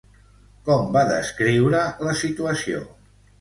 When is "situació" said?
2.23-2.83